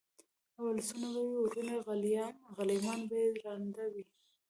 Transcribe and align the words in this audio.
اولسونه 0.61 1.07
به 1.13 1.19
وي 1.25 1.27
وروڼه 1.45 1.75
غلیمان 2.57 2.99
به 3.09 3.15
یې 3.23 3.29
ړانده 3.43 3.85
وي 3.93 4.03